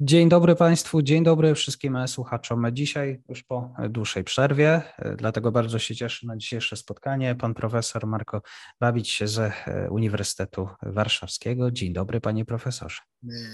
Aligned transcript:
Dzień 0.00 0.28
dobry 0.28 0.56
Państwu, 0.56 1.02
dzień 1.02 1.24
dobry 1.24 1.54
wszystkim 1.54 2.08
słuchaczom. 2.08 2.66
Dzisiaj 2.72 3.22
już 3.28 3.42
po 3.42 3.74
dłuższej 3.88 4.24
przerwie, 4.24 4.82
dlatego 5.16 5.52
bardzo 5.52 5.78
się 5.78 5.94
cieszę 5.94 6.26
na 6.26 6.36
dzisiejsze 6.36 6.76
spotkanie. 6.76 7.34
Pan 7.34 7.54
profesor 7.54 8.06
Marko 8.06 8.42
Babić 8.80 9.22
ze 9.24 9.52
Uniwersytetu 9.90 10.68
Warszawskiego. 10.82 11.70
Dzień 11.70 11.92
dobry 11.92 12.20
Panie 12.20 12.44
Profesorze. 12.44 13.00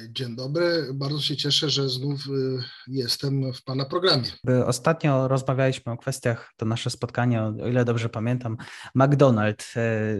Dzień 0.09 0.37
dobry, 0.37 0.87
bardzo 0.95 1.21
się 1.21 1.37
cieszę, 1.37 1.71
że 1.71 1.89
znów 1.89 2.27
y, 2.27 2.63
jestem 2.89 3.53
w 3.53 3.65
Pana 3.65 3.85
programie. 3.85 4.25
Ostatnio 4.67 5.29
rozmawialiśmy 5.29 5.93
o 5.93 5.97
kwestiach, 5.97 6.53
to 6.57 6.67
nasze 6.67 6.91
spotkanie, 6.91 7.43
o 7.43 7.69
ile 7.69 7.85
dobrze 7.85 8.09
pamiętam, 8.09 8.57
McDonald 8.95 9.65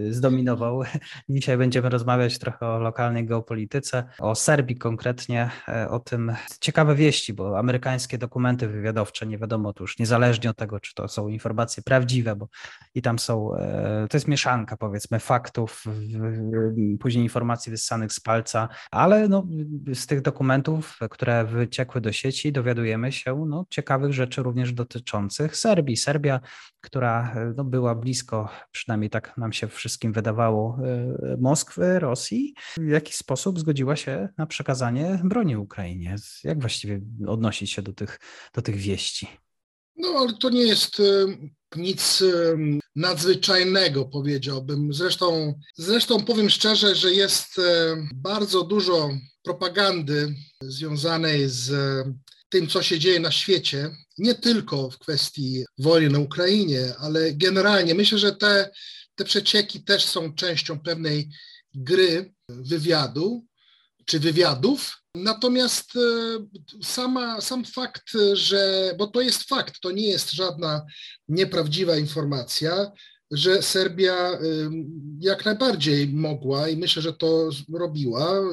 y, 0.07 0.13
zdominował. 0.13 0.83
Dzisiaj 1.29 1.57
będziemy 1.57 1.89
rozmawiać 1.89 2.39
trochę 2.39 2.67
o 2.67 2.79
lokalnej 2.79 3.25
geopolityce, 3.25 4.03
o 4.19 4.35
Serbii 4.35 4.77
konkretnie, 4.77 5.51
y, 5.85 5.89
o 5.89 5.99
tym 5.99 6.35
ciekawe 6.61 6.95
wieści, 6.95 7.33
bo 7.33 7.59
amerykańskie 7.59 8.17
dokumenty 8.17 8.67
wywiadowcze, 8.67 9.25
nie 9.25 9.37
wiadomo 9.37 9.73
to 9.73 9.83
już 9.83 9.99
niezależnie 9.99 10.49
od 10.49 10.57
tego, 10.57 10.79
czy 10.79 10.93
to 10.93 11.07
są 11.07 11.27
informacje 11.27 11.83
prawdziwe, 11.83 12.35
bo 12.35 12.47
i 12.95 13.01
tam 13.01 13.19
są, 13.19 13.49
to 14.09 14.17
jest 14.17 14.27
mieszanka 14.27 14.77
powiedzmy 14.77 15.19
faktów, 15.19 15.83
później 16.99 17.23
informacji 17.23 17.71
wyssanych 17.71 18.13
z 18.13 18.19
palca, 18.19 18.69
ale 18.91 19.27
no, 19.27 19.42
z 19.93 20.07
tych 20.07 20.21
dokumentów, 20.21 20.99
które 21.09 21.45
wyciekły 21.45 22.01
do 22.01 22.11
sieci, 22.11 22.51
dowiadujemy 22.51 23.11
się 23.11 23.45
no, 23.47 23.65
ciekawych 23.69 24.13
rzeczy 24.13 24.43
również 24.43 24.73
dotyczących 24.73 25.57
Serbii. 25.57 25.97
Serbia, 25.97 26.39
która 26.81 27.35
no, 27.57 27.63
była 27.63 27.95
blisko, 27.95 28.49
przynajmniej 28.71 29.09
tak 29.09 29.37
nam 29.37 29.53
się 29.53 29.67
wszystkim 29.67 30.13
wydawało, 30.13 30.77
e, 30.83 31.37
Moskwy, 31.37 31.99
Rosji, 31.99 32.53
w 32.77 32.89
jakiś 32.89 33.15
sposób 33.15 33.59
zgodziła 33.59 33.95
się 33.95 34.29
na 34.37 34.45
przekazanie 34.45 35.19
broni 35.23 35.57
Ukrainie. 35.57 36.15
Jak 36.43 36.59
właściwie 36.59 37.01
odnosić 37.27 37.71
się 37.71 37.81
do 37.81 37.93
tych, 37.93 38.19
do 38.53 38.61
tych 38.61 38.75
wieści? 38.75 39.27
No, 39.95 40.07
ale 40.19 40.33
to 40.33 40.49
nie 40.49 40.63
jest 40.63 40.99
e, 40.99 41.03
nic 41.75 42.23
nadzwyczajnego, 42.95 44.05
powiedziałbym. 44.05 44.93
Zresztą, 44.93 45.59
zresztą 45.75 46.25
powiem 46.25 46.49
szczerze, 46.49 46.95
że 46.95 47.13
jest 47.13 47.61
bardzo 48.13 48.63
dużo 48.63 49.09
propagandy 49.43 50.35
związanej 50.61 51.49
z 51.49 51.71
tym, 52.49 52.67
co 52.67 52.83
się 52.83 52.99
dzieje 52.99 53.19
na 53.19 53.31
świecie, 53.31 53.95
nie 54.17 54.35
tylko 54.35 54.89
w 54.89 54.97
kwestii 54.97 55.65
wojny 55.77 56.09
na 56.09 56.19
Ukrainie, 56.19 56.95
ale 56.99 57.33
generalnie 57.33 57.95
myślę, 57.95 58.17
że 58.17 58.35
te, 58.35 58.71
te 59.15 59.25
przecieki 59.25 59.83
też 59.83 60.05
są 60.05 60.35
częścią 60.35 60.79
pewnej 60.79 61.29
gry 61.73 62.33
wywiadu 62.49 63.45
czy 64.05 64.19
wywiadów. 64.19 65.02
Natomiast 65.15 65.95
e, 65.95 65.99
sama, 66.83 67.41
sam 67.41 67.65
fakt, 67.65 68.11
że, 68.33 68.93
bo 68.97 69.07
to 69.07 69.21
jest 69.21 69.43
fakt, 69.43 69.79
to 69.81 69.91
nie 69.91 70.07
jest 70.07 70.31
żadna 70.31 70.85
nieprawdziwa 71.27 71.97
informacja, 71.97 72.91
że 73.31 73.61
Serbia 73.61 74.39
jak 75.19 75.45
najbardziej 75.45 76.07
mogła 76.07 76.69
i 76.69 76.77
myślę, 76.77 77.01
że 77.01 77.13
to 77.13 77.49
robiła, 77.73 78.39
y, 78.39 78.43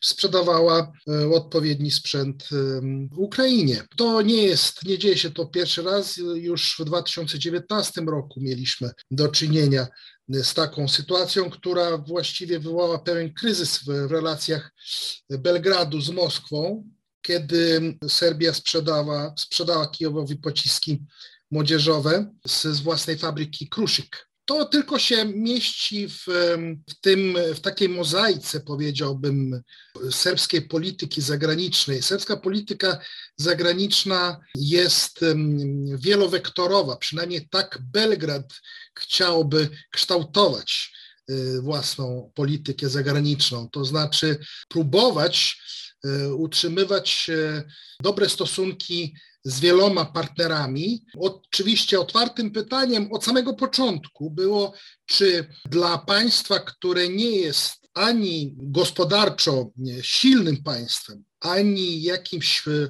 sprzedawała 0.00 0.92
odpowiedni 1.32 1.90
sprzęt 1.90 2.48
Ukrainie. 3.16 3.82
To 3.96 4.22
nie 4.22 4.42
jest, 4.42 4.84
nie 4.84 4.98
dzieje 4.98 5.16
się 5.16 5.30
to 5.30 5.46
pierwszy 5.46 5.82
raz, 5.82 6.16
już 6.34 6.76
w 6.78 6.84
2019 6.84 8.00
roku 8.00 8.40
mieliśmy 8.40 8.90
do 9.10 9.28
czynienia 9.28 9.86
z 10.30 10.54
taką 10.54 10.88
sytuacją, 10.88 11.50
która 11.50 11.98
właściwie 11.98 12.58
wywołała 12.60 12.98
pewien 12.98 13.34
kryzys 13.34 13.84
w 13.84 13.88
relacjach 14.10 14.72
Belgradu 15.30 16.00
z 16.00 16.10
Moskwą, 16.10 16.84
kiedy 17.22 17.80
Serbia 18.08 18.54
sprzedała, 18.54 19.34
sprzedała 19.38 19.86
Kijowowi 19.86 20.36
pociski 20.36 21.02
młodzieżowe 21.50 22.34
z, 22.46 22.62
z 22.62 22.80
własnej 22.80 23.18
fabryki 23.18 23.68
Kruszyk. 23.68 24.29
To 24.50 24.64
tylko 24.64 24.98
się 24.98 25.24
mieści 25.24 26.08
w, 26.08 26.24
w, 26.90 27.00
tym, 27.00 27.38
w 27.54 27.60
takiej 27.60 27.88
mozaice, 27.88 28.60
powiedziałbym, 28.60 29.62
serbskiej 30.10 30.62
polityki 30.62 31.22
zagranicznej. 31.22 32.02
Serbska 32.02 32.36
polityka 32.36 32.98
zagraniczna 33.36 34.40
jest 34.54 35.20
wielowektorowa, 35.94 36.96
przynajmniej 36.96 37.48
tak 37.48 37.78
Belgrad 37.82 38.52
chciałby 38.98 39.68
kształtować 39.90 40.92
y, 41.30 41.62
własną 41.62 42.32
politykę 42.34 42.88
zagraniczną, 42.88 43.68
to 43.72 43.84
znaczy 43.84 44.38
próbować 44.68 45.62
y, 46.06 46.34
utrzymywać 46.34 47.26
y, 47.28 47.62
dobre 48.00 48.28
stosunki 48.28 49.14
z 49.44 49.60
wieloma 49.60 50.04
partnerami. 50.04 51.04
Oczywiście 51.18 52.00
otwartym 52.00 52.50
pytaniem 52.50 53.12
od 53.12 53.24
samego 53.24 53.54
początku 53.54 54.30
było, 54.30 54.72
czy 55.06 55.48
dla 55.70 55.98
państwa, 55.98 56.58
które 56.58 57.08
nie 57.08 57.30
jest 57.30 57.79
ani 57.94 58.54
gospodarczo 58.56 59.70
silnym 60.02 60.62
państwem, 60.62 61.24
ani 61.40 62.02
jakimś 62.02 62.68
e, 62.68 62.88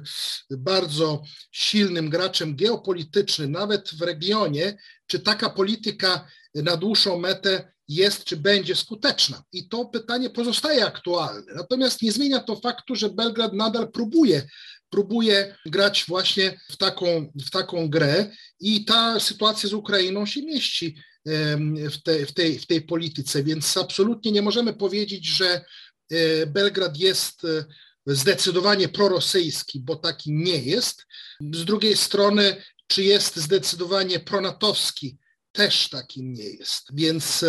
bardzo 0.57 1.23
silnym 1.51 2.09
graczem 2.09 2.55
geopolitycznym, 2.55 3.51
nawet 3.51 3.89
w 3.89 4.01
regionie, 4.01 4.77
czy 5.07 5.19
taka 5.19 5.49
polityka 5.49 6.27
na 6.55 6.77
dłuższą 6.77 7.19
metę 7.19 7.71
jest, 7.87 8.23
czy 8.23 8.37
będzie 8.37 8.75
skuteczna. 8.75 9.43
I 9.51 9.67
to 9.67 9.85
pytanie 9.85 10.29
pozostaje 10.29 10.85
aktualne. 10.85 11.53
Natomiast 11.55 12.01
nie 12.01 12.11
zmienia 12.11 12.39
to 12.39 12.55
faktu, 12.55 12.95
że 12.95 13.09
Belgrad 13.09 13.53
nadal 13.53 13.91
próbuje 13.91 14.47
próbuje 14.91 15.55
grać 15.65 16.05
właśnie 16.07 16.59
w 16.69 16.77
taką, 16.77 17.31
w 17.45 17.49
taką 17.49 17.89
grę 17.89 18.31
i 18.59 18.85
ta 18.85 19.19
sytuacja 19.19 19.69
z 19.69 19.73
Ukrainą 19.73 20.25
się 20.25 20.41
mieści 20.41 20.95
w, 21.25 21.97
te, 22.03 22.25
w, 22.25 22.33
tej, 22.33 22.59
w 22.59 22.67
tej 22.67 22.81
polityce, 22.81 23.43
więc 23.43 23.77
absolutnie 23.77 24.31
nie 24.31 24.41
możemy 24.41 24.73
powiedzieć, 24.73 25.25
że 25.25 25.65
e, 26.11 26.45
Belgrad 26.45 26.97
jest 26.97 27.45
e, 27.45 27.65
zdecydowanie 28.05 28.89
prorosyjski, 28.89 29.79
bo 29.79 29.95
taki 29.95 30.31
nie 30.33 30.57
jest. 30.57 31.05
Z 31.53 31.65
drugiej 31.65 31.97
strony, 31.97 32.63
czy 32.87 33.03
jest 33.03 33.35
zdecydowanie 33.35 34.19
pronatowski, 34.19 35.17
też 35.51 35.89
takim 35.89 36.33
nie 36.33 36.43
jest. 36.43 36.87
Więc 36.93 37.45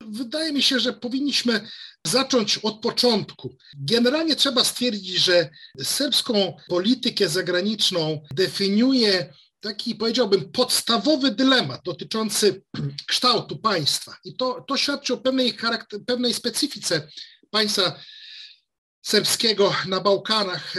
wydaje 0.00 0.52
mi 0.52 0.62
się, 0.62 0.80
że 0.80 0.92
powinniśmy 0.92 1.68
zacząć 2.06 2.58
od 2.58 2.80
początku. 2.80 3.56
Generalnie 3.76 4.36
trzeba 4.36 4.64
stwierdzić, 4.64 5.16
że 5.16 5.50
serbską 5.82 6.56
politykę 6.68 7.28
zagraniczną 7.28 8.20
definiuje 8.34 9.34
taki, 9.66 9.94
powiedziałbym, 9.94 10.52
podstawowy 10.52 11.30
dylemat 11.30 11.80
dotyczący 11.84 12.62
kształtu 13.10 13.58
państwa. 13.58 14.16
I 14.24 14.36
to, 14.36 14.64
to 14.68 14.76
świadczy 14.76 15.14
o 15.14 15.16
pewnej, 15.16 15.52
charakter, 15.52 16.00
pewnej 16.06 16.34
specyfice 16.34 17.08
państwa 17.50 18.00
serbskiego 19.02 19.74
na 19.86 20.00
Bałkanach, 20.00 20.74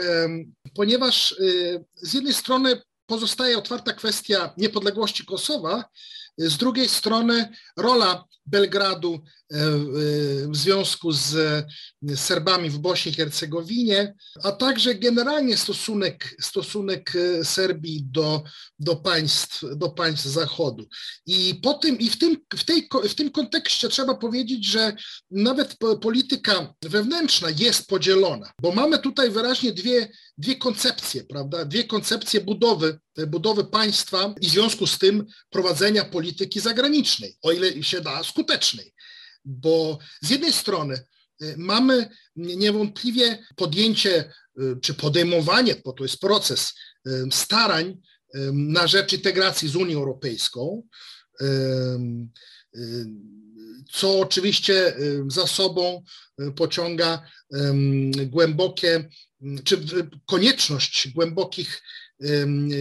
ponieważ 0.75 1.31
y, 1.31 1.85
z 1.95 2.13
jednej 2.13 2.33
strony 2.33 2.81
pozostaje 3.05 3.57
otwarta 3.57 3.93
kwestia 3.93 4.53
niepodległości 4.57 5.25
Kosowa, 5.25 5.83
z 6.37 6.57
drugiej 6.57 6.89
strony 6.89 7.49
rola 7.77 8.23
Belgradu 8.45 9.23
w 10.47 10.55
związku 10.57 11.11
z 11.11 11.65
Serbami 12.15 12.69
w 12.69 12.77
Bośni 12.77 13.11
i 13.11 13.15
Hercegowinie, 13.15 14.15
a 14.43 14.51
także 14.51 14.95
generalnie 14.95 15.57
stosunek, 15.57 16.35
stosunek 16.41 17.13
e, 17.15 17.45
Serbii 17.45 18.03
do, 18.03 18.43
do, 18.79 18.95
państw, 18.95 19.63
do 19.75 19.89
państw 19.89 20.25
Zachodu. 20.25 20.87
I 21.25 21.59
po 21.63 21.73
tym, 21.73 21.99
i 21.99 22.09
w 22.09 22.17
tym, 22.17 22.37
w, 22.53 22.63
tej, 22.63 22.89
w 23.09 23.15
tym 23.15 23.31
kontekście 23.31 23.89
trzeba 23.89 24.15
powiedzieć, 24.15 24.65
że 24.65 24.95
nawet 25.31 25.77
polityka 26.01 26.73
wewnętrzna 26.81 27.49
jest 27.57 27.87
podzielona, 27.87 28.51
bo 28.61 28.71
mamy 28.71 28.99
tutaj 28.99 29.29
wyraźnie 29.29 29.71
dwie, 29.71 30.11
dwie 30.37 30.55
koncepcje, 30.55 31.23
prawda? 31.23 31.65
Dwie 31.65 31.83
koncepcje 31.83 32.41
budowy 32.41 32.99
budowy 33.27 33.63
państwa 33.63 34.35
i 34.41 34.47
w 34.47 34.51
związku 34.51 34.87
z 34.87 34.97
tym 34.97 35.25
prowadzenia 35.49 36.05
polityki 36.05 36.59
zagranicznej, 36.59 37.37
o 37.41 37.51
ile 37.51 37.83
się 37.83 38.01
da 38.01 38.23
skutecznej. 38.23 38.93
Bo 39.49 39.99
z 40.21 40.29
jednej 40.29 40.53
strony 40.53 41.03
mamy 41.57 42.09
niewątpliwie 42.35 43.43
podjęcie 43.55 44.33
czy 44.81 44.93
podejmowanie, 44.93 45.75
bo 45.85 45.93
to 45.93 46.03
jest 46.03 46.19
proces 46.19 46.73
starań 47.31 47.97
na 48.53 48.87
rzecz 48.87 49.13
integracji 49.13 49.69
z 49.69 49.75
Unią 49.75 49.97
Europejską, 49.97 50.83
co 53.91 54.19
oczywiście 54.19 54.95
za 55.27 55.47
sobą 55.47 56.03
pociąga 56.55 57.21
głębokie, 58.25 59.09
czy 59.63 59.79
konieczność 60.25 61.07
głębokich 61.13 61.81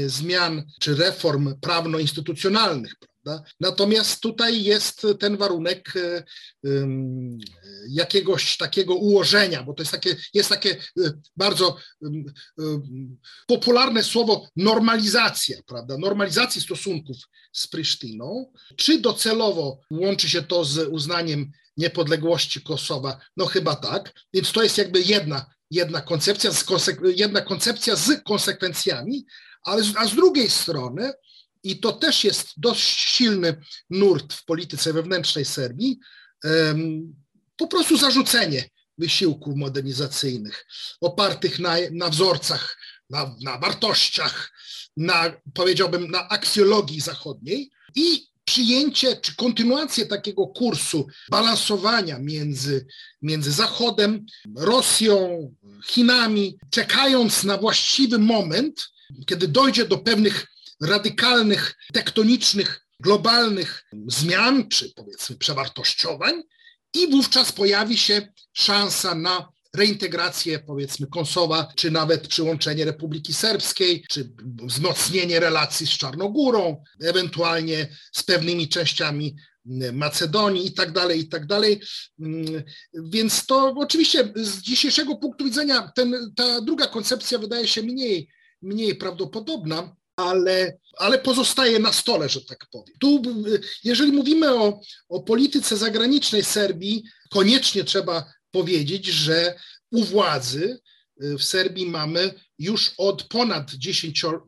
zmian 0.06 0.64
czy 0.80 0.94
reform 0.94 1.54
prawno-instytucjonalnych. 1.60 2.94
Natomiast 3.60 4.20
tutaj 4.20 4.62
jest 4.62 5.06
ten 5.20 5.36
warunek 5.36 5.94
e, 5.96 6.24
jakiegoś 7.88 8.56
takiego 8.56 8.94
ułożenia, 8.94 9.62
bo 9.62 9.74
to 9.74 9.82
jest 9.82 9.92
takie, 9.92 10.16
jest 10.34 10.48
takie 10.48 10.70
e, 10.72 11.12
bardzo 11.36 11.76
popularne 13.46 14.02
słowo 14.02 14.48
normalizacja, 14.56 15.56
prawda? 15.66 15.98
Normalizacji 15.98 16.60
stosunków 16.60 17.16
z 17.52 17.66
Prysztyną. 17.66 18.52
Czy 18.76 18.98
docelowo 18.98 19.80
łączy 19.90 20.30
się 20.30 20.42
to 20.42 20.64
z 20.64 20.88
uznaniem 20.88 21.50
niepodległości 21.76 22.60
Kosowa? 22.60 23.20
No 23.36 23.46
chyba 23.46 23.76
tak. 23.76 24.12
Więc 24.34 24.52
to 24.52 24.62
jest 24.62 24.78
jakby 24.78 25.02
jedna, 25.02 25.46
jedna, 25.70 26.00
koncepcja, 26.00 26.52
z 26.52 26.64
jedna 27.16 27.40
koncepcja 27.40 27.96
z 27.96 28.22
konsekwencjami, 28.24 29.26
ale 29.62 29.82
a 29.96 30.06
z 30.06 30.14
drugiej 30.14 30.50
strony 30.50 31.12
i 31.70 31.80
to 31.80 31.92
też 31.92 32.24
jest 32.24 32.52
dość 32.56 32.98
silny 32.98 33.60
nurt 33.90 34.32
w 34.32 34.44
polityce 34.44 34.92
wewnętrznej 34.92 35.44
Serbii, 35.44 35.98
po 37.56 37.66
prostu 37.66 37.96
zarzucenie 37.96 38.64
wysiłków 38.98 39.56
modernizacyjnych 39.56 40.66
opartych 41.00 41.58
na, 41.58 41.76
na 41.92 42.08
wzorcach, 42.08 42.78
na, 43.10 43.34
na 43.42 43.58
wartościach, 43.58 44.52
na, 44.96 45.32
powiedziałbym, 45.54 46.10
na 46.10 46.28
aksjologii 46.28 47.00
zachodniej 47.00 47.70
i 47.94 48.26
przyjęcie 48.44 49.16
czy 49.16 49.36
kontynuację 49.36 50.06
takiego 50.06 50.46
kursu 50.46 51.06
balansowania 51.30 52.18
między, 52.18 52.86
między 53.22 53.52
Zachodem, 53.52 54.26
Rosją, 54.56 55.50
Chinami, 55.86 56.58
czekając 56.70 57.44
na 57.44 57.56
właściwy 57.56 58.18
moment, 58.18 58.88
kiedy 59.26 59.48
dojdzie 59.48 59.84
do 59.84 59.98
pewnych 59.98 60.46
radykalnych, 60.82 61.74
tektonicznych, 61.92 62.86
globalnych 63.00 63.84
zmian, 64.06 64.68
czy 64.68 64.92
powiedzmy 64.94 65.36
przewartościowań, 65.36 66.42
i 66.94 67.10
wówczas 67.10 67.52
pojawi 67.52 67.98
się 67.98 68.32
szansa 68.52 69.14
na 69.14 69.48
reintegrację 69.74 70.58
powiedzmy 70.58 71.06
Kosowa, 71.06 71.72
czy 71.76 71.90
nawet 71.90 72.28
przyłączenie 72.28 72.84
Republiki 72.84 73.34
Serbskiej, 73.34 74.04
czy 74.08 74.32
wzmocnienie 74.62 75.40
relacji 75.40 75.86
z 75.86 75.90
Czarnogórą, 75.90 76.82
ewentualnie 77.00 77.88
z 78.12 78.22
pewnymi 78.22 78.68
częściami 78.68 79.36
Macedonii 79.92 80.66
i 80.66 80.72
tak 80.72 80.92
dalej, 80.92 81.20
i 81.20 81.28
tak 81.28 81.46
dalej. 81.46 81.80
Więc 82.94 83.46
to 83.46 83.74
oczywiście 83.76 84.32
z 84.36 84.60
dzisiejszego 84.60 85.16
punktu 85.16 85.44
widzenia 85.44 85.92
ten, 85.94 86.32
ta 86.36 86.60
druga 86.60 86.86
koncepcja 86.86 87.38
wydaje 87.38 87.68
się 87.68 87.82
mniej, 87.82 88.28
mniej 88.62 88.94
prawdopodobna, 88.94 89.96
ale, 90.16 90.78
ale 90.98 91.18
pozostaje 91.18 91.78
na 91.78 91.92
stole, 91.92 92.28
że 92.28 92.40
tak 92.40 92.66
powiem. 92.72 92.96
Tu, 93.00 93.22
jeżeli 93.84 94.12
mówimy 94.12 94.54
o, 94.54 94.80
o 95.08 95.22
polityce 95.22 95.76
zagranicznej 95.76 96.44
Serbii, 96.44 97.04
koniecznie 97.30 97.84
trzeba 97.84 98.32
powiedzieć, 98.50 99.06
że 99.06 99.54
u 99.90 100.04
władzy 100.04 100.80
y, 101.22 101.38
w 101.38 101.44
Serbii 101.44 101.86
mamy 101.86 102.34
już 102.58 102.94
od 102.98 103.22
ponad 103.22 103.70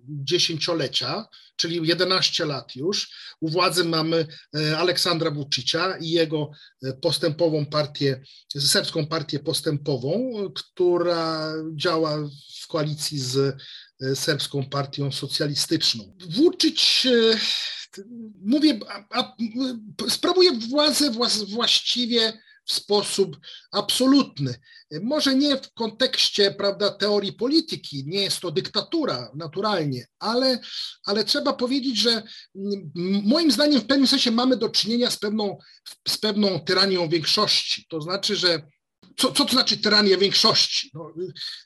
dziesięciolecia, 0.09 1.27
czyli 1.57 1.89
11 1.89 2.45
lat 2.45 2.77
już, 2.77 3.11
u 3.41 3.49
władzy 3.49 3.85
mamy 3.85 4.27
y, 4.57 4.77
Aleksandra 4.77 5.31
Vučića 5.31 5.97
i 5.97 6.11
jego 6.11 6.51
y, 6.85 6.93
postępową 7.03 7.67
partię, 7.67 8.23
serbską 8.59 9.07
partię 9.07 9.39
postępową, 9.39 10.33
która 10.55 11.53
działa 11.77 12.19
w 12.63 12.67
koalicji 12.67 13.19
z 13.19 13.57
serbską 14.15 14.65
partią 14.65 15.13
socjalistyczną. 15.13 16.17
Włóczyć, 16.31 17.07
e, 17.07 17.39
mówię, 18.45 18.81
a, 18.89 19.21
a, 19.21 19.37
sprawuje 20.09 20.53
władzę 20.53 21.11
właściwie 21.49 22.33
w 22.69 22.73
sposób 22.73 23.37
absolutny. 23.73 24.55
Może 25.03 25.35
nie 25.35 25.57
w 25.57 25.73
kontekście 25.73 26.51
prawda, 26.51 26.91
teorii 26.91 27.33
polityki, 27.33 28.05
nie 28.07 28.21
jest 28.21 28.41
to 28.41 28.51
dyktatura 28.51 29.31
naturalnie, 29.35 30.07
ale, 30.19 30.59
ale 31.05 31.25
trzeba 31.25 31.53
powiedzieć, 31.53 31.99
że 31.99 32.23
moim 33.25 33.51
zdaniem 33.53 33.81
w 33.81 33.87
pewnym 33.87 34.07
sensie 34.07 34.31
mamy 34.31 34.57
do 34.57 34.69
czynienia 34.69 35.11
z 35.11 35.19
pewną, 35.19 35.59
z 36.09 36.19
pewną 36.19 36.61
tyranią 36.61 37.09
większości. 37.09 37.87
To 37.89 38.01
znaczy, 38.01 38.37
że 38.37 38.63
co, 39.19 39.33
co 39.33 39.45
to 39.45 39.53
znaczy 39.53 39.77
tyrania 39.77 40.19
większości? 40.19 40.91
No, 40.95 41.15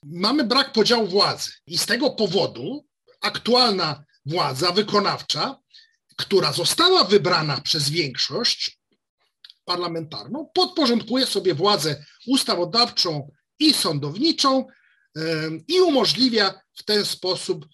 mamy 0.02 0.44
brak 0.44 0.72
podziału 0.72 1.06
władzy 1.06 1.50
i 1.66 1.78
z 1.78 1.86
tego 1.86 2.10
powodu 2.10 2.86
aktualna 3.20 4.04
władza 4.26 4.72
wykonawcza, 4.72 5.58
która 6.16 6.52
została 6.52 7.04
wybrana 7.04 7.60
przez 7.60 7.90
większość 7.90 8.78
parlamentarną, 9.64 10.50
podporządkuje 10.54 11.26
sobie 11.26 11.54
władzę 11.54 12.04
ustawodawczą 12.26 13.30
i 13.58 13.74
sądowniczą 13.74 14.66
i 15.68 15.80
umożliwia 15.80 16.60
w 16.74 16.82
ten 16.82 17.04
sposób 17.04 17.66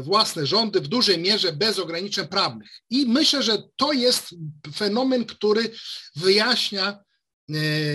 własne 0.00 0.46
rządy 0.46 0.80
w 0.80 0.88
dużej 0.88 1.18
mierze 1.18 1.52
bez 1.52 1.78
ograniczeń 1.78 2.28
prawnych. 2.28 2.70
I 2.90 3.06
myślę, 3.06 3.42
że 3.42 3.62
to 3.76 3.92
jest 3.92 4.34
fenomen, 4.74 5.24
który 5.24 5.70
wyjaśnia 6.16 6.98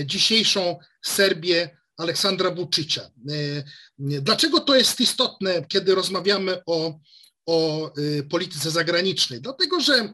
dzisiejszą 0.06 0.78
Serbię 1.02 1.78
Aleksandra 1.98 2.52
Vučića. 2.52 3.02
E, 3.02 3.64
dlaczego 4.00 4.60
to 4.60 4.76
jest 4.76 5.00
istotne, 5.00 5.66
kiedy 5.68 5.96
rozmawiamy 5.96 6.62
o, 6.66 7.00
o 7.46 7.92
e, 7.96 8.24
polityce 8.24 8.72
zagranicznej? 8.72 9.42
Dlatego, 9.42 9.80
że 9.80 10.14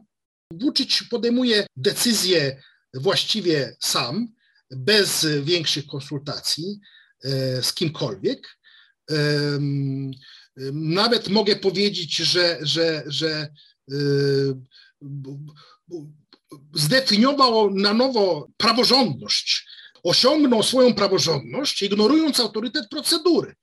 Vučić 0.50 1.02
podejmuje 1.02 1.66
decyzje 1.76 2.62
właściwie 2.94 3.76
sam, 3.80 4.28
bez 4.70 5.26
większych 5.42 5.86
konsultacji 5.86 6.80
z 7.62 7.72
kimkolwiek. 7.72 8.58
Nawet 10.72 11.28
mogę 11.28 11.56
powiedzieć, 11.56 12.16
że, 12.16 12.58
że, 12.62 13.02
że 13.06 13.48
zdefiniował 16.74 17.74
na 17.74 17.94
nowo 17.94 18.48
praworządność, 18.56 19.66
osiągnął 20.02 20.62
swoją 20.62 20.94
praworządność, 20.94 21.82
ignorując 21.82 22.40
autorytet 22.40 22.88
procedury, 22.88 23.54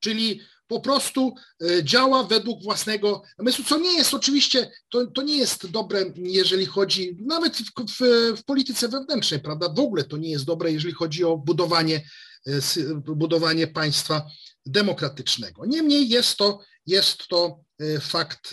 czyli 0.00 0.40
po 0.70 0.80
prostu 0.80 1.34
e, 1.62 1.84
działa 1.84 2.24
według 2.24 2.62
własnego 2.62 3.22
namysłu, 3.38 3.64
co 3.64 3.78
nie 3.78 3.94
jest 3.94 4.14
oczywiście, 4.14 4.70
to, 4.88 5.06
to 5.06 5.22
nie 5.22 5.38
jest 5.38 5.66
dobre, 5.66 6.04
jeżeli 6.16 6.66
chodzi, 6.66 7.16
nawet 7.20 7.56
w, 7.56 7.70
w, 7.90 7.98
w, 8.36 8.44
polityce 8.44 8.88
wewnętrznej, 8.88 9.40
prawda, 9.40 9.68
w 9.68 9.78
ogóle 9.78 10.04
to 10.04 10.16
nie 10.16 10.30
jest 10.30 10.44
dobre, 10.44 10.72
jeżeli 10.72 10.94
chodzi 10.94 11.24
o 11.24 11.36
budowanie, 11.36 12.04
e, 12.46 12.60
budowanie 12.94 13.66
państwa 13.66 14.26
demokratycznego. 14.66 15.66
Niemniej 15.66 16.08
jest 16.08 16.36
to, 16.36 16.60
jest 16.86 17.28
to 17.28 17.60
e, 17.80 18.00
fakt, 18.00 18.50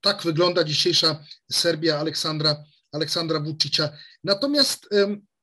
tak 0.00 0.22
wygląda 0.22 0.64
dzisiejsza 0.64 1.24
Serbia 1.52 1.98
Aleksandra 1.98 2.64
Aleksandra 2.92 3.40
Vučića. 3.40 3.88
Natomiast 4.24 4.86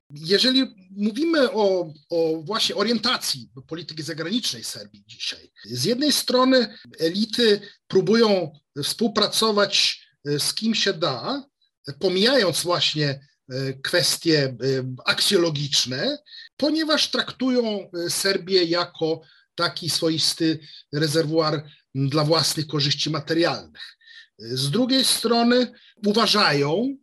jeżeli 0.09 0.75
mówimy 0.97 1.51
o, 1.51 1.93
o, 2.09 2.41
właśnie 2.43 2.75
orientacji 2.75 3.49
polityki 3.67 4.03
zagranicznej 4.03 4.63
Serbii 4.63 5.03
dzisiaj, 5.07 5.51
z 5.65 5.83
jednej 5.85 6.11
strony 6.11 6.77
elity 6.99 7.61
próbują 7.87 8.51
współpracować 8.83 10.01
e, 10.25 10.39
z 10.39 10.53
kim 10.53 10.75
się 10.75 10.93
da, 10.93 11.43
pomijając 11.99 12.63
właśnie 12.63 13.09
e, 13.49 13.73
kwestie 13.73 14.43
e, 14.43 14.55
aksjologiczne, 15.05 16.17
ponieważ 16.57 17.11
traktują 17.11 17.89
Serbię 18.09 18.63
jako 18.63 19.21
taki 19.55 19.89
swoisty 19.89 20.59
rezerwuar 20.93 21.69
dla 21.95 22.23
własnych 22.23 22.67
korzyści 22.67 23.09
materialnych. 23.09 23.97
Z 24.39 24.71
drugiej 24.71 25.05
strony 25.05 25.71
uważają, 26.05 26.97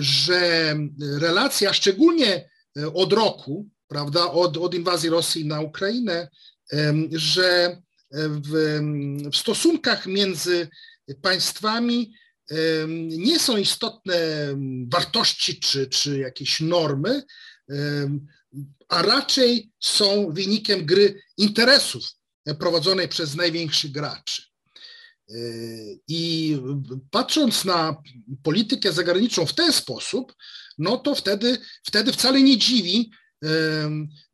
że 0.00 0.76
relacja, 1.00 1.72
szczególnie 1.72 2.50
e, 2.78 2.92
od 2.94 3.12
roku, 3.12 3.68
prawda, 3.88 4.30
od, 4.30 4.56
od 4.56 4.74
inwazji 4.74 5.10
Rosji 5.10 5.46
na 5.46 5.60
Ukrainę, 5.60 6.28
że 7.12 7.82
w, 8.12 8.80
w 9.32 9.36
stosunkach 9.36 10.06
między, 10.06 10.68
państwami 11.22 12.14
nie 13.08 13.38
są 13.38 13.56
istotne 13.56 14.14
wartości 14.88 15.60
czy, 15.60 15.86
czy 15.86 16.18
jakieś 16.18 16.60
normy, 16.60 17.22
a 18.88 19.02
raczej 19.02 19.70
są 19.80 20.32
wynikiem 20.32 20.86
gry 20.86 21.22
interesów 21.36 22.04
prowadzonej 22.58 23.08
przez 23.08 23.34
największych 23.34 23.92
graczy. 23.92 24.42
I 26.08 26.56
patrząc 27.10 27.64
na 27.64 28.02
politykę 28.42 28.92
zagraniczną 28.92 29.46
w 29.46 29.54
ten 29.54 29.72
sposób, 29.72 30.34
no 30.78 30.96
to 30.96 31.14
wtedy, 31.14 31.58
wtedy 31.84 32.12
wcale 32.12 32.42
nie 32.42 32.58
dziwi, 32.58 33.10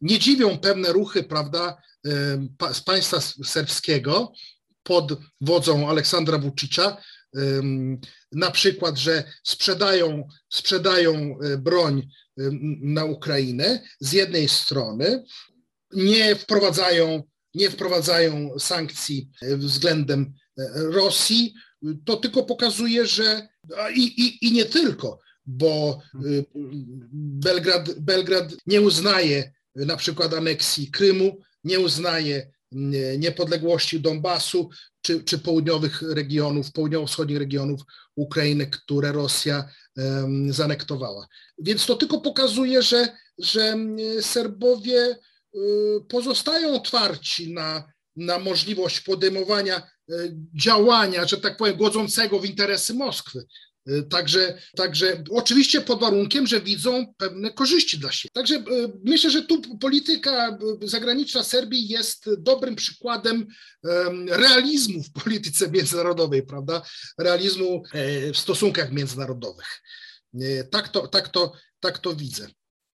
nie 0.01 0.19
dziwią 0.19 0.59
pewne 0.59 0.93
ruchy, 0.93 1.23
prawda, 1.23 1.77
z 2.73 2.81
państwa 2.81 3.21
serbskiego 3.45 4.33
pod 4.83 5.21
wodzą 5.41 5.89
Aleksandra 5.89 6.39
Vučića, 6.39 6.97
na 8.33 8.51
przykład, 8.51 8.99
że 8.99 9.25
sprzedają, 9.45 10.29
sprzedają 10.49 11.39
e, 11.41 11.59
broń 11.59 12.09
na 12.81 13.05
Ukrainę 13.05 13.83
z 14.01 14.13
jednej 14.13 14.49
strony, 14.49 15.25
nie 15.93 16.37
wprowadzają, 16.37 17.23
nie 17.55 17.71
wprowadzają 17.71 18.59
sankcji 18.59 19.31
e, 19.43 19.57
względem 19.57 20.35
Rosji, 20.75 21.55
to 22.05 22.17
tylko 22.17 22.43
pokazuje, 22.43 23.07
że 23.07 23.49
i, 23.95 24.03
i, 24.03 24.47
i 24.47 24.53
nie 24.53 24.65
tylko, 24.65 25.19
bo 25.47 26.03
Belgrad, 27.13 28.01
Belgrad 28.01 28.55
nie 28.67 28.81
uznaje 28.81 29.53
na 29.75 29.97
przykład 29.97 30.35
aneksji 30.35 30.91
Krymu, 30.91 31.41
nie 31.65 31.81
uznaje 31.81 32.51
niepodległości 33.19 34.01
Donbasu 34.01 34.71
czy, 35.01 35.25
czy 35.25 35.39
południowych 35.39 36.03
regionów, 36.03 36.73
południowo-wschodnich 36.73 37.39
regionów 37.39 37.81
Ukrainy, 38.17 38.67
które 38.67 39.13
Rosja 39.13 39.69
zanektowała. 40.51 41.27
Więc 41.59 41.87
to 41.87 41.97
tylko 41.97 42.21
pokazuje, 42.21 42.83
że, 42.83 43.09
że 43.39 43.77
Serbowie 44.21 45.17
y, 45.55 45.59
pozostają 46.09 46.75
otwarci 46.75 47.53
na, 47.53 47.93
na 48.17 48.39
możliwość 48.39 49.01
podejmowania 49.01 49.79
y, 49.79 49.83
działania, 50.55 51.27
że 51.27 51.37
tak 51.37 51.57
powiem, 51.57 51.77
godzącego 51.77 52.41
w 52.41 52.45
interesy 52.45 52.95
Moskwy. 52.95 53.47
Y, 53.91 54.03
także, 54.03 54.59
także 54.77 55.25
oczywiście 55.31 55.81
pod 55.81 56.01
warunkiem, 56.01 56.47
że 56.47 56.61
widzą 56.61 57.15
pewne 57.17 57.51
korzyści 57.51 57.99
dla 57.99 58.13
siebie. 58.13 58.33
Także 58.33 58.55
y, 58.55 58.63
myślę, 59.05 59.31
że 59.31 59.43
tu 59.43 59.79
polityka 59.79 60.59
zagraniczna 60.83 61.45
Serbii 61.45 61.89
jest 61.89 62.31
dobrym 62.39 62.77
przykładem 62.77 63.47
realizmu 64.29 65.03
w 65.03 65.13
polityce 65.13 65.71
międzynarodowej, 65.71 66.47
prawda? 66.47 66.83
Realizmu 67.19 67.83
e, 67.93 68.33
w 68.33 68.39
stosunkach 68.39 68.93
międzynarodowych. 68.93 69.83
Tak 70.71 70.89
to, 70.89 71.09
tak 71.09 71.29
to, 71.29 71.53
tak 71.81 71.99
to 71.99 72.17
widzę. 72.17 72.49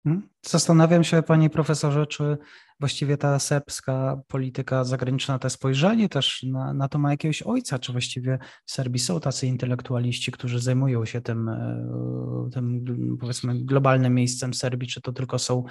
Hmm? 0.04 0.30
Zastanawiam 0.46 1.04
się, 1.04 1.24
panie 1.24 1.50
profesorze, 1.50 2.08
czy 2.08 2.38
właściwie 2.80 3.18
ta 3.18 3.40
serbska 3.40 4.22
polityka 4.28 4.84
zagraniczna, 4.84 5.40
te 5.40 5.50
spojrzenie 5.50 6.10
też 6.10 6.44
na, 6.44 6.74
na 6.74 6.88
to 6.88 7.00
ma 7.00 7.12
jakiegoś 7.12 7.42
ojca, 7.42 7.80
czy 7.80 7.92
właściwie 7.92 8.40
w 8.66 8.72
Serbii 8.72 9.00
są 9.00 9.20
tacy 9.20 9.48
intelektualiści, 9.48 10.32
którzy 10.32 10.60
zajmują 10.60 11.06
się 11.06 11.22
tym, 11.22 11.50
e, 11.50 12.50
tym 12.54 12.86
powiedzmy 13.20 13.64
globalnym 13.64 14.16
miejscem 14.16 14.54
Serbii, 14.54 14.88
czy 14.88 15.02
to 15.02 15.14
tylko 15.14 15.40
są, 15.40 15.64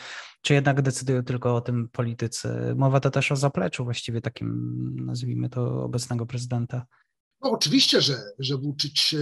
czy 0.42 0.54
jednak 0.54 0.82
decydują 0.82 1.22
tylko 1.22 1.56
o 1.56 1.60
tym 1.60 1.88
politycy. 1.88 2.74
Mowa 2.76 3.00
to 3.00 3.10
też 3.10 3.32
o 3.32 3.36
zapleczu 3.36 3.84
właściwie 3.84 4.20
takim, 4.20 4.96
nazwijmy 5.04 5.48
to, 5.48 5.84
obecnego 5.84 6.26
prezydenta. 6.26 6.86
No 7.42 7.50
oczywiście, 7.50 8.00
że, 8.00 8.16
że 8.38 8.56
Vucic, 8.56 9.14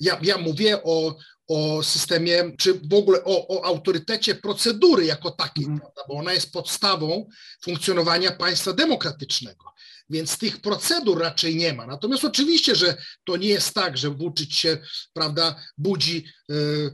ja, 0.00 0.18
ja 0.22 0.38
mówię 0.38 0.82
o, 0.82 1.16
o 1.48 1.82
systemie, 1.82 2.52
czy 2.58 2.74
w 2.74 2.94
ogóle 2.94 3.24
o, 3.24 3.48
o 3.48 3.64
autorytecie 3.64 4.34
procedury 4.34 5.04
jako 5.04 5.30
takiej, 5.30 5.64
mm. 5.64 5.78
prawda? 5.78 6.02
bo 6.08 6.14
ona 6.14 6.32
jest 6.32 6.52
podstawą 6.52 7.28
funkcjonowania 7.64 8.32
państwa 8.32 8.72
demokratycznego. 8.72 9.64
Więc 10.10 10.38
tych 10.38 10.60
procedur 10.60 11.20
raczej 11.20 11.56
nie 11.56 11.72
ma. 11.72 11.86
Natomiast 11.86 12.24
oczywiście, 12.24 12.74
że 12.74 12.96
to 13.24 13.36
nie 13.36 13.48
jest 13.48 13.74
tak, 13.74 13.98
że 13.98 14.10
Vucic 14.10 14.52
się, 14.52 14.78
prawda, 15.12 15.62
budzi 15.78 16.24
y, 16.50 16.90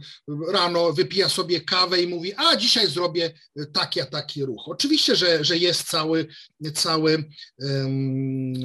rano, 0.52 0.92
wypija 0.92 1.28
sobie 1.28 1.60
kawę 1.60 2.02
i 2.02 2.06
mówi, 2.06 2.32
a 2.36 2.56
dzisiaj 2.56 2.90
zrobię 2.90 3.32
taki, 3.72 4.00
a 4.00 4.06
taki 4.06 4.44
ruch. 4.44 4.62
Oczywiście, 4.66 5.16
że, 5.16 5.44
że 5.44 5.58
jest 5.58 5.82
cały, 5.82 6.26
cały 6.74 7.24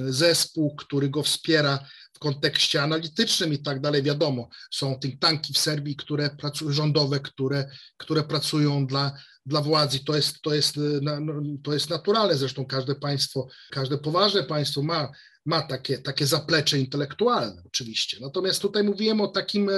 zespół, 0.10 0.76
który 0.76 1.10
go 1.10 1.24
wspiera 1.24 1.80
w 2.18 2.20
kontekście 2.20 2.84
analitycznym 2.84 3.54
i 3.54 3.60
tak 3.60 3.82
dalej, 3.82 4.04
wiadomo, 4.04 4.50
są 4.72 5.00
think 5.00 5.20
tanki 5.20 5.54
w 5.54 5.58
Serbii, 5.58 5.96
które 5.96 6.30
pracują, 6.30 6.72
rządowe, 6.72 7.20
które, 7.20 7.70
które 7.98 8.24
pracują 8.24 8.88
dla, 8.88 9.18
dla 9.46 9.62
władzy. 9.62 10.00
To 10.00 10.16
jest, 10.16 10.42
to, 10.42 10.54
jest, 10.54 10.80
no, 11.02 11.42
to 11.64 11.74
jest 11.74 11.90
naturalne, 11.90 12.36
zresztą 12.36 12.66
każde 12.66 12.96
państwo, 12.96 13.48
każde 13.72 13.98
poważne 13.98 14.44
państwo 14.44 14.84
ma, 14.84 15.12
ma 15.48 15.62
takie, 15.62 15.98
takie 15.98 16.28
zaplecze 16.28 16.80
intelektualne 16.80 17.64
oczywiście. 17.66 18.18
Natomiast 18.22 18.62
tutaj 18.62 18.84
mówiłem 18.84 19.22
o 19.22 19.28
takim, 19.28 19.70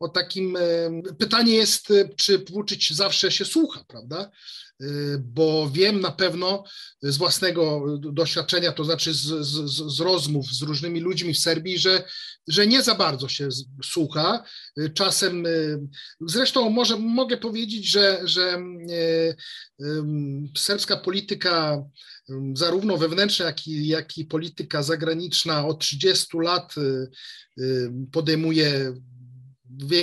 o 0.00 0.08
takim, 0.08 0.58
pytanie 1.18 1.54
jest, 1.54 1.92
czy 2.16 2.38
Włóczyć 2.38 2.94
zawsze 2.94 3.30
się 3.30 3.44
słucha, 3.44 3.84
prawda? 3.88 4.30
Bo 5.18 5.70
wiem 5.72 6.00
na 6.00 6.12
pewno 6.12 6.64
z 7.02 7.16
własnego 7.16 7.84
doświadczenia, 7.98 8.72
to 8.72 8.84
znaczy 8.84 9.14
z, 9.14 9.20
z, 9.20 9.70
z, 9.96 10.00
rozmów 10.00 10.46
z 10.46 10.62
różnymi 10.62 11.00
ludźmi 11.00 11.34
w 11.34 11.38
Serbii, 11.38 11.78
że, 11.78 12.04
że 12.48 12.66
nie 12.66 12.82
za 12.82 12.94
bardzo 12.94 13.28
się 13.28 13.48
słucha. 13.84 14.44
Czasem, 14.94 15.44
zresztą 16.20 16.70
może, 16.70 16.96
mogę 16.96 17.36
powiedzieć, 17.36 17.90
że, 17.90 18.20
że 18.24 18.62
serbska 20.56 20.96
polityka, 20.96 21.82
zarówno 22.54 22.96
wewnętrzna, 22.96 23.46
jak 23.46 23.66
i, 23.66 23.86
jak 23.86 24.18
i 24.18 24.24
polityka 24.24 24.82
zagraniczna 24.82 25.66
od 25.66 25.80
30 25.80 26.26
lat 26.38 26.74
podejmuje 28.12 28.94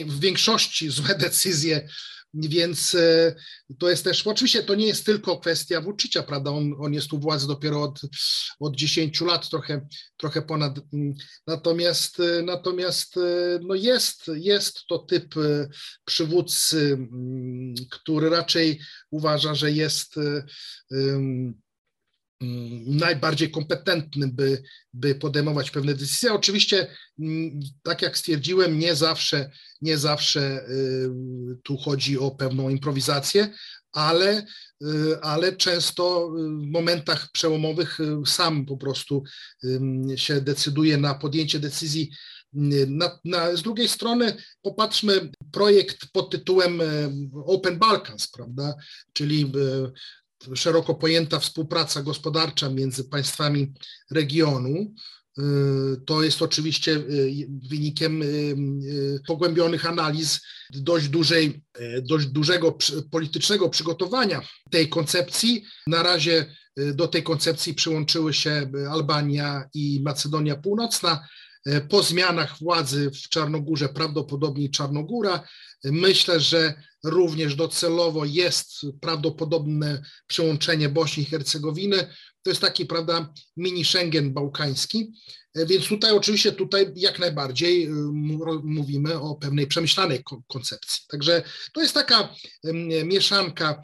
w 0.07 0.19
większości 0.19 0.89
złe 0.89 1.15
decyzje 1.25 1.87
więc 2.33 2.95
e, 2.95 3.35
to 3.79 3.89
jest 3.89 4.03
też, 4.03 4.27
oczywiście 4.27 4.63
to 4.63 4.75
nie 4.75 4.87
jest 4.87 5.05
tylko 5.05 5.37
kwestia 5.37 5.81
Vučića, 5.81 6.23
prawda, 6.23 6.51
on, 6.51 6.73
on 6.79 6.93
jest 6.93 7.13
u 7.13 7.19
władzy 7.19 7.47
dopiero 7.47 7.83
od, 7.83 8.01
od 8.59 8.75
10 8.75 9.21
lat, 9.21 9.49
trochę, 9.49 9.87
trochę 10.17 10.41
ponad, 10.41 10.79
mm, 10.93 11.13
natomiast, 11.47 12.19
e, 12.19 12.41
natomiast 12.41 13.17
e, 13.17 13.59
no 13.61 13.75
jest, 13.75 14.31
jest 14.35 14.85
to 14.87 14.99
typ 14.99 15.35
przywódcy, 16.05 16.79
mm, 16.93 17.75
który 17.91 18.29
raczej 18.29 18.79
uważa, 19.11 19.55
że 19.55 19.71
jest 19.71 20.15
Mm, 20.91 21.62
najbardziej 22.85 23.51
kompetentny, 23.51 24.27
by, 24.27 24.63
by 24.93 25.15
podejmować 25.15 25.71
pewne 25.71 25.93
decyzje. 25.93 26.33
Oczywiście, 26.33 26.87
mm, 27.19 27.59
tak 27.83 28.01
jak 28.01 28.17
stwierdziłem, 28.17 28.79
nie 28.79 28.95
zawsze, 28.95 29.51
nie 29.81 29.97
zawsze 29.97 30.69
y, 30.69 31.09
tu 31.63 31.77
chodzi 31.77 32.19
o 32.19 32.31
pewną 32.31 32.69
improwizację, 32.69 33.49
ale, 33.91 34.45
y, 34.83 35.21
ale 35.21 35.55
często 35.55 36.29
w 36.29 36.67
momentach 36.71 37.31
przełomowych 37.31 37.99
y, 37.99 38.17
sam 38.25 38.65
po 38.65 38.77
prostu 38.77 39.23
się 40.15 40.41
decyduje 40.41 40.97
na 40.97 41.15
podjęcie 41.15 41.59
decyzji. 41.59 42.11
Na, 42.87 43.19
na, 43.25 43.55
z 43.55 43.61
drugiej 43.61 43.87
strony 43.87 44.35
popatrzmy 44.61 45.31
projekt 45.51 45.97
pod 46.11 46.31
tytułem 46.31 46.81
Open 47.45 47.79
Balkans, 47.79 48.27
prawda? 48.27 48.75
Czyli 49.13 49.51
szeroko 50.55 50.95
pojęta 50.95 51.39
współpraca 51.39 52.01
gospodarcza 52.01 52.69
między 52.69 53.03
państwami 53.03 53.73
regionu. 54.11 54.93
Y, 55.39 56.01
to 56.05 56.23
jest 56.23 56.41
oczywiście 56.41 56.91
y, 56.91 57.47
wynikiem 57.69 58.21
y, 58.21 59.19
pogłębionych 59.27 59.85
analiz 59.85 60.41
dość, 60.69 61.07
dużej, 61.07 61.63
dość 62.01 62.25
dużego 62.25 62.77
politycznego 63.11 63.69
przygotowania 63.69 64.41
tej 64.71 64.89
koncepcji. 64.89 65.65
Na 65.87 66.03
razie 66.03 66.55
do 66.77 67.07
tej 67.07 67.23
koncepcji 67.23 67.73
przyłączyły 67.73 68.33
się 68.33 68.71
Albania 68.91 69.69
i 69.73 70.01
Macedonia 70.03 70.55
Północna. 70.55 71.27
Po 71.89 72.03
zmianach 72.03 72.59
władzy 72.59 73.11
w 73.11 73.29
Czarnogórze, 73.29 73.89
prawdopodobnie 73.89 74.69
Czarnogóra, 74.69 75.47
myślę, 75.83 76.39
że 76.39 76.73
również 77.03 77.55
docelowo 77.55 78.25
jest 78.25 78.71
prawdopodobne 79.01 80.03
przyłączenie 80.27 80.89
Bośni 80.89 81.23
i 81.23 81.25
Hercegowiny. 81.25 82.07
To 82.43 82.49
jest 82.49 82.61
taki, 82.61 82.85
prawda, 82.85 83.33
mini 83.57 83.85
Schengen 83.85 84.33
bałkański. 84.33 85.13
Więc 85.55 85.87
tutaj 85.87 86.11
oczywiście 86.11 86.51
tutaj 86.51 86.91
jak 86.95 87.19
najbardziej 87.19 87.89
mówimy 88.63 89.19
o 89.19 89.35
pewnej 89.35 89.67
przemyślanej 89.67 90.23
koncepcji. 90.47 91.03
Także 91.07 91.43
to 91.73 91.81
jest 91.81 91.93
taka 91.93 92.35
mieszanka. 93.05 93.81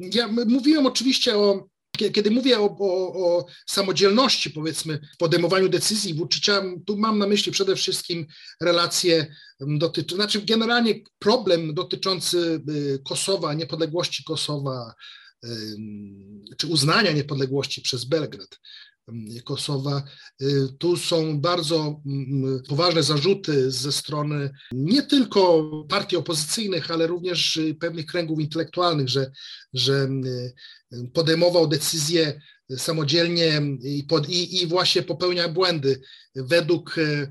Ja 0.00 0.28
mówiłem 0.28 0.86
oczywiście 0.86 1.36
o 1.36 1.68
Kiedy 2.12 2.30
mówię 2.30 2.60
o, 2.60 2.76
o, 2.78 3.12
o 3.14 3.46
samodzielności, 3.66 4.50
powiedzmy, 4.50 5.00
podejmowaniu 5.18 5.68
decyzji 5.68 6.14
Vučića, 6.14 6.62
tu 6.86 6.96
mam 6.96 7.18
na 7.18 7.26
myśli 7.26 7.52
przede 7.52 7.76
wszystkim 7.76 8.26
relacje 8.60 9.34
dotyczące, 9.60 10.14
znaczy 10.16 10.42
generalnie 10.42 10.94
problem 11.18 11.74
dotyczący 11.74 12.60
y, 12.68 12.98
Kosowa, 13.04 13.54
niepodległości 13.54 14.24
Kosowa, 14.24 14.94
czy 16.58 16.66
uznania 16.66 17.12
niepodległości 17.12 17.82
przez 17.82 18.04
Belgrad. 18.04 18.60
Kosowa. 19.44 20.02
Y, 20.42 20.68
tu 20.78 20.96
są 20.96 21.40
bardzo 21.40 22.00
mm, 22.06 22.62
poważne 22.68 23.02
zarzuty 23.02 23.70
ze 23.70 23.92
strony 23.92 24.50
nie 24.72 25.02
tylko 25.02 25.70
partii 25.88 26.16
opozycyjnych, 26.16 26.90
ale 26.90 27.06
również 27.06 27.60
pewnych 27.80 28.06
kręgów 28.06 28.40
intelektualnych, 28.40 29.08
że, 29.08 29.30
że 29.72 30.08
y, 30.92 31.10
podejmował 31.14 31.66
decyzje 31.66 32.40
samodzielnie 32.76 33.62
i, 33.82 34.04
pod, 34.04 34.28
i, 34.28 34.62
i, 34.62 34.66
właśnie 34.66 35.02
popełnia 35.02 35.48
błędy. 35.48 36.00
Według 36.34 36.98
y, 36.98 37.30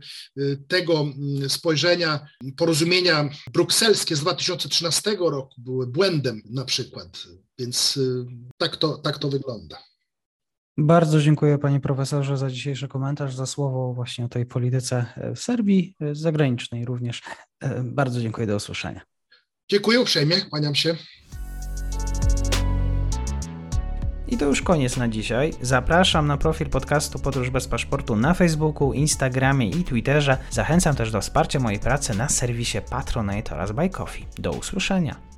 tego 0.67 1.00
mm, 1.00 1.50
spojrzenia 1.50 2.27
porozumienia 2.57 3.29
brukselskie 3.53 4.15
z 4.15 4.19
2013 4.19 5.17
roku 5.19 5.62
były 5.62 5.88
błędem 5.88 6.41
na 6.50 6.65
przykład, 6.65 7.24
więc 7.60 8.00
tak 8.57 8.77
to, 8.77 8.98
tak 8.98 9.17
to 9.17 9.29
wygląda. 9.29 9.77
Bardzo 10.77 11.22
dziękuję 11.22 11.57
panie 11.57 11.79
profesorze 11.79 12.38
za 12.38 12.50
dzisiejszy 12.50 12.88
komentarz, 12.88 13.36
za 13.36 13.46
słowo 13.46 13.93
właśnie 13.93 14.25
o 14.25 14.29
tej 14.29 14.46
polityce 14.46 15.05
w 15.36 15.39
Serbii, 15.39 15.96
zagranicznej 16.12 16.86
również. 16.86 17.22
Bardzo 17.84 18.22
dziękuję, 18.22 18.48
do 18.48 18.55
usłyszenia. 18.55 19.01
Dziękuję 19.69 20.01
uprzejmie, 20.01 20.41
kłaniam 20.41 20.75
się. 20.75 20.96
I 24.27 24.38
to 24.38 24.46
już 24.46 24.62
koniec 24.62 24.98
na 24.98 25.07
dzisiaj. 25.07 25.53
Zapraszam 25.62 26.27
na 26.27 26.38
profil 26.38 26.69
podcastu 26.69 27.19
Podróż 27.19 27.50
bez 27.50 27.67
paszportu 27.67 28.15
na 28.15 28.34
Facebooku, 28.34 28.93
Instagramie 28.93 29.69
i 29.69 29.84
Twitterze. 29.84 30.38
Zachęcam 30.51 30.96
też 30.96 31.12
do 31.12 31.22
wsparcia 31.22 31.60
mojej 31.60 31.79
pracy 31.79 32.17
na 32.17 32.29
serwisie 32.29 32.77
Patronite 32.89 33.55
oraz 33.55 33.72
Buy 33.72 33.89
Coffee. 33.89 34.25
Do 34.38 34.51
usłyszenia. 34.51 35.37